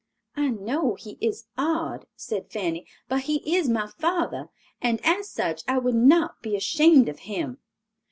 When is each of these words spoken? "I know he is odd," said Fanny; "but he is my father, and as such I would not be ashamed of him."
"I 0.35 0.49
know 0.49 0.95
he 0.95 1.19
is 1.21 1.45
odd," 1.59 2.07
said 2.15 2.49
Fanny; 2.49 2.87
"but 3.07 3.21
he 3.21 3.55
is 3.55 3.69
my 3.69 3.85
father, 3.85 4.49
and 4.81 4.99
as 5.03 5.29
such 5.29 5.61
I 5.67 5.77
would 5.77 5.93
not 5.93 6.41
be 6.41 6.55
ashamed 6.55 7.07
of 7.07 7.19
him." 7.19 7.59